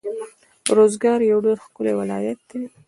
[0.77, 2.59] روزګان يو ډير ښکلی ولايت دی